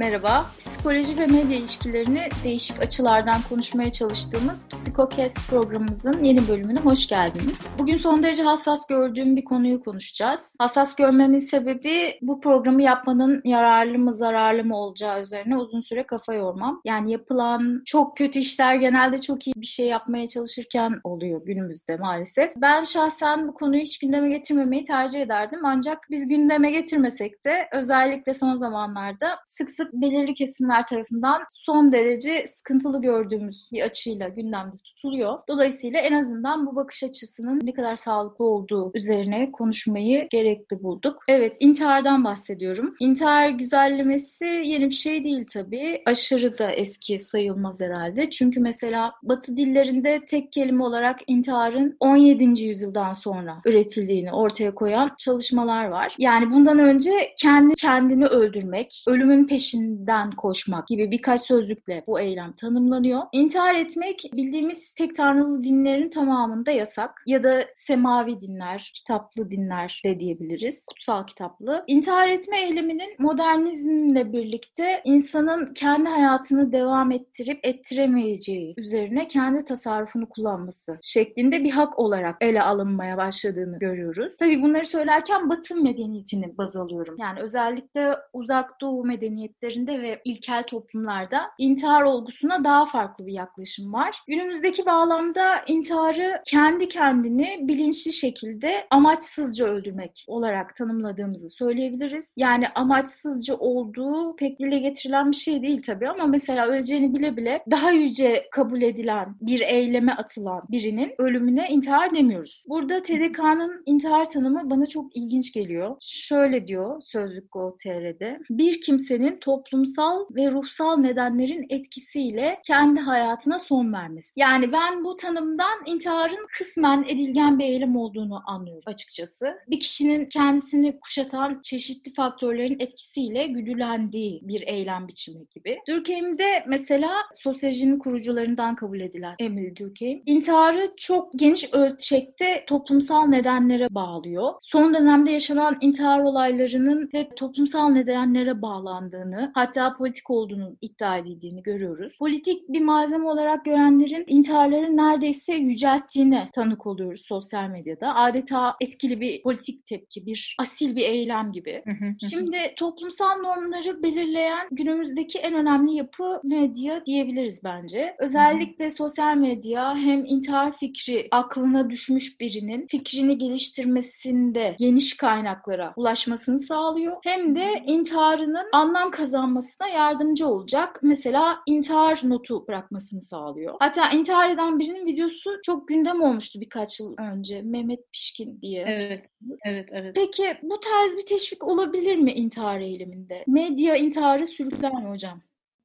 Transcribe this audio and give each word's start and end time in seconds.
Merhaba, 0.00 0.46
psikoloji 0.80 1.18
ve 1.18 1.26
medya 1.26 1.58
ilişkilerini 1.58 2.28
değişik 2.44 2.80
açılardan 2.80 3.40
konuşmaya 3.48 3.92
çalıştığımız 3.92 4.68
Psikokest 4.68 5.38
programımızın 5.50 6.22
yeni 6.22 6.48
bölümüne 6.48 6.80
hoş 6.80 7.08
geldiniz. 7.08 7.66
Bugün 7.78 7.96
son 7.96 8.22
derece 8.22 8.42
hassas 8.42 8.86
gördüğüm 8.86 9.36
bir 9.36 9.44
konuyu 9.44 9.84
konuşacağız. 9.84 10.54
Hassas 10.58 10.96
görmemin 10.96 11.38
sebebi 11.38 12.18
bu 12.22 12.40
programı 12.40 12.82
yapmanın 12.82 13.42
yararlı 13.44 13.98
mı 13.98 14.14
zararlı 14.14 14.64
mı 14.64 14.76
olacağı 14.76 15.20
üzerine 15.20 15.56
uzun 15.56 15.80
süre 15.80 16.02
kafa 16.06 16.34
yormam. 16.34 16.80
Yani 16.84 17.12
yapılan 17.12 17.82
çok 17.84 18.16
kötü 18.16 18.38
işler 18.38 18.74
genelde 18.74 19.20
çok 19.20 19.46
iyi 19.46 19.52
bir 19.56 19.66
şey 19.66 19.86
yapmaya 19.86 20.28
çalışırken 20.28 21.00
oluyor 21.04 21.44
günümüzde 21.44 21.96
maalesef. 21.96 22.50
Ben 22.56 22.84
şahsen 22.84 23.48
bu 23.48 23.54
konuyu 23.54 23.82
hiç 23.82 23.98
gündeme 23.98 24.28
getirmemeyi 24.28 24.82
tercih 24.82 25.20
ederdim. 25.22 25.60
Ancak 25.64 25.98
biz 26.10 26.28
gündeme 26.28 26.70
getirmesek 26.70 27.44
de 27.44 27.68
özellikle 27.72 28.34
son 28.34 28.54
zamanlarda 28.54 29.38
sık 29.46 29.70
sık 29.70 29.92
belirli 29.92 30.34
kesimler 30.70 30.86
tarafından 30.86 31.42
son 31.48 31.92
derece 31.92 32.46
sıkıntılı 32.46 33.02
gördüğümüz 33.02 33.68
bir 33.72 33.82
açıyla 33.82 34.28
gündemde 34.28 34.76
tutuluyor. 34.84 35.38
Dolayısıyla 35.48 36.00
en 36.00 36.20
azından 36.20 36.66
bu 36.66 36.76
bakış 36.76 37.02
açısının 37.02 37.60
ne 37.64 37.72
kadar 37.72 37.96
sağlıklı 37.96 38.44
olduğu 38.44 38.90
üzerine 38.94 39.52
konuşmayı 39.52 40.28
gerekli 40.28 40.82
bulduk. 40.82 41.22
Evet, 41.28 41.56
intihardan 41.60 42.24
bahsediyorum. 42.24 42.94
İntihar 43.00 43.48
güzellemesi 43.48 44.44
yeni 44.44 44.86
bir 44.88 44.94
şey 44.94 45.24
değil 45.24 45.44
tabii. 45.54 46.02
Aşırı 46.06 46.58
da 46.58 46.70
eski 46.70 47.18
sayılmaz 47.18 47.80
herhalde. 47.80 48.30
Çünkü 48.30 48.60
mesela 48.60 49.12
Batı 49.22 49.56
dillerinde 49.56 50.20
tek 50.26 50.52
kelime 50.52 50.84
olarak 50.84 51.20
intiharın 51.26 51.96
17. 52.00 52.62
yüzyıldan 52.62 53.12
sonra 53.12 53.56
üretildiğini 53.64 54.32
ortaya 54.32 54.74
koyan 54.74 55.10
çalışmalar 55.18 55.84
var. 55.84 56.14
Yani 56.18 56.50
bundan 56.50 56.78
önce 56.78 57.10
kendi 57.38 57.74
kendini 57.74 58.26
öldürmek, 58.26 59.04
ölümün 59.08 59.46
peşinden 59.46 60.30
koşmak 60.60 60.88
gibi 60.88 61.10
birkaç 61.10 61.40
sözlükle 61.40 62.04
bu 62.06 62.20
eylem 62.20 62.52
tanımlanıyor. 62.52 63.22
İntihar 63.32 63.74
etmek 63.74 64.30
bildiğimiz 64.32 64.94
tek 64.94 65.16
tanrılı 65.16 65.64
dinlerin 65.64 66.08
tamamında 66.08 66.70
yasak 66.70 67.22
ya 67.26 67.42
da 67.42 67.64
semavi 67.74 68.40
dinler, 68.40 68.90
kitaplı 68.94 69.50
dinler 69.50 70.02
de 70.04 70.20
diyebiliriz. 70.20 70.86
Kutsal 70.86 71.26
kitaplı. 71.26 71.84
İntihar 71.86 72.28
etme 72.28 72.60
eyleminin 72.60 73.14
modernizmle 73.18 74.32
birlikte 74.32 75.00
insanın 75.04 75.74
kendi 75.74 76.08
hayatını 76.08 76.72
devam 76.72 77.12
ettirip 77.12 77.60
ettiremeyeceği 77.62 78.74
üzerine 78.76 79.28
kendi 79.28 79.64
tasarrufunu 79.64 80.28
kullanması 80.28 80.98
şeklinde 81.02 81.64
bir 81.64 81.70
hak 81.70 81.98
olarak 81.98 82.36
ele 82.40 82.62
alınmaya 82.62 83.16
başladığını 83.16 83.78
görüyoruz. 83.78 84.32
Tabii 84.38 84.62
bunları 84.62 84.86
söylerken 84.86 85.50
Batı 85.50 85.76
medeniyetini 85.76 86.58
baz 86.58 86.76
alıyorum. 86.76 87.14
Yani 87.18 87.40
özellikle 87.40 88.16
uzak 88.32 88.80
doğu 88.80 89.04
medeniyetlerinde 89.04 90.02
ve 90.02 90.20
ilkel 90.50 90.62
toplumlarda 90.62 91.40
intihar 91.58 92.02
olgusuna 92.02 92.64
daha 92.64 92.86
farklı 92.86 93.26
bir 93.26 93.32
yaklaşım 93.32 93.92
var. 93.92 94.16
Günümüzdeki 94.28 94.86
bağlamda 94.86 95.64
intiharı 95.66 96.42
kendi 96.46 96.88
kendini 96.88 97.58
bilinçli 97.62 98.12
şekilde 98.12 98.86
amaçsızca 98.90 99.66
öldürmek 99.66 100.24
olarak 100.26 100.76
tanımladığımızı 100.76 101.48
söyleyebiliriz. 101.48 102.34
Yani 102.36 102.68
amaçsızca 102.68 103.54
olduğu 103.56 104.36
pek 104.36 104.58
dile 104.58 104.78
getirilen 104.78 105.30
bir 105.30 105.36
şey 105.36 105.62
değil 105.62 105.82
tabii 105.82 106.08
ama 106.08 106.26
mesela 106.26 106.66
öleceğini 106.66 107.14
bile 107.14 107.36
bile 107.36 107.64
daha 107.70 107.90
yüce 107.90 108.48
kabul 108.50 108.82
edilen 108.82 109.36
bir 109.40 109.60
eyleme 109.60 110.12
atılan 110.12 110.62
birinin 110.70 111.12
ölümüne 111.18 111.68
intihar 111.68 112.14
demiyoruz. 112.14 112.64
Burada 112.68 113.02
TDK'nın 113.02 113.82
intihar 113.86 114.28
tanımı 114.28 114.70
bana 114.70 114.86
çok 114.86 115.16
ilginç 115.16 115.52
geliyor. 115.52 115.96
Şöyle 116.00 116.66
diyor 116.66 117.02
Sözlük 117.02 117.52
Go.tr'de. 117.52 118.38
Bir 118.50 118.80
kimsenin 118.80 119.36
toplumsal 119.40 120.26
ve 120.30 120.39
ruhsal 120.50 120.96
nedenlerin 120.96 121.66
etkisiyle 121.68 122.60
kendi 122.66 123.00
hayatına 123.00 123.58
son 123.58 123.92
vermesi. 123.92 124.40
Yani 124.40 124.72
ben 124.72 125.04
bu 125.04 125.16
tanımdan 125.16 125.78
intiharın 125.86 126.46
kısmen 126.58 127.04
edilgen 127.08 127.58
bir 127.58 127.64
eylem 127.64 127.96
olduğunu 127.96 128.42
anlıyorum 128.46 128.82
açıkçası. 128.86 129.56
Bir 129.68 129.80
kişinin 129.80 130.26
kendisini 130.26 131.00
kuşatan 131.00 131.60
çeşitli 131.62 132.12
faktörlerin 132.12 132.80
etkisiyle 132.80 133.46
güdülendiği 133.46 134.40
bir 134.42 134.62
eylem 134.66 135.08
biçimi 135.08 135.46
gibi. 135.54 135.78
Durkheim'de 135.88 136.64
mesela 136.66 137.10
sosyolojinin 137.34 137.98
kurucularından 137.98 138.74
kabul 138.74 139.00
edilen 139.00 139.34
Emil 139.38 139.76
Durkheim, 139.76 140.22
intiharı 140.26 140.90
çok 140.96 141.32
geniş 141.36 141.74
ölçekte 141.74 142.64
toplumsal 142.66 143.26
nedenlere 143.26 143.94
bağlıyor. 143.94 144.52
Son 144.60 144.94
dönemde 144.94 145.32
yaşanan 145.32 145.78
intihar 145.80 146.20
olaylarının 146.20 147.08
hep 147.12 147.36
toplumsal 147.36 147.88
nedenlere 147.88 148.62
bağlandığını, 148.62 149.50
hatta 149.54 149.96
politik 149.96 150.29
olduğunu 150.30 150.76
iddia 150.80 151.16
edildiğini 151.16 151.62
görüyoruz. 151.62 152.18
Politik 152.18 152.68
bir 152.68 152.80
malzeme 152.80 153.26
olarak 153.26 153.64
görenlerin 153.64 154.24
intiharları 154.26 154.96
neredeyse 154.96 155.54
yücelttiğine 155.54 156.48
tanık 156.54 156.86
oluyoruz 156.86 157.20
sosyal 157.26 157.68
medyada. 157.68 158.14
Adeta 158.14 158.76
etkili 158.80 159.20
bir 159.20 159.42
politik 159.42 159.86
tepki, 159.86 160.26
bir 160.26 160.56
asil 160.58 160.96
bir 160.96 161.02
eylem 161.02 161.52
gibi. 161.52 161.82
Şimdi 162.30 162.74
toplumsal 162.76 163.36
normları 163.36 164.02
belirleyen 164.02 164.68
günümüzdeki 164.70 165.38
en 165.38 165.54
önemli 165.54 165.94
yapı 165.94 166.40
medya 166.44 167.06
diyebiliriz 167.06 167.64
bence. 167.64 168.14
Özellikle 168.18 168.90
sosyal 168.90 169.36
medya 169.36 169.96
hem 169.96 170.24
intihar 170.24 170.72
fikri 170.72 171.28
aklına 171.30 171.90
düşmüş 171.90 172.40
birinin 172.40 172.86
fikrini 172.86 173.38
geliştirmesinde 173.38 174.76
geniş 174.78 175.16
kaynaklara 175.16 175.92
ulaşmasını 175.96 176.58
sağlıyor. 176.58 177.16
Hem 177.24 177.56
de 177.56 177.82
intiharının 177.86 178.66
anlam 178.72 179.10
kazanmasına 179.10 179.88
yardımcı 180.20 180.48
olacak. 180.48 181.00
Mesela 181.02 181.58
intihar 181.66 182.20
notu 182.24 182.66
bırakmasını 182.68 183.22
sağlıyor. 183.22 183.74
Hatta 183.78 184.10
intihar 184.10 184.50
eden 184.50 184.78
birinin 184.78 185.06
videosu 185.06 185.50
çok 185.62 185.88
gündem 185.88 186.22
olmuştu 186.22 186.60
birkaç 186.60 187.00
yıl 187.00 187.14
önce. 187.18 187.62
Mehmet 187.62 188.12
Pişkin 188.12 188.60
diye. 188.62 188.84
Evet, 188.88 189.26
evet, 189.64 189.88
evet. 189.92 190.14
Peki 190.14 190.58
bu 190.62 190.80
tarz 190.80 191.16
bir 191.16 191.26
teşvik 191.26 191.64
olabilir 191.64 192.16
mi 192.16 192.32
intihar 192.32 192.80
eyleminde? 192.80 193.44
Medya 193.46 193.96
intiharı 193.96 194.46
sürükler 194.46 194.92
mi 194.92 195.08
hocam? 195.08 195.40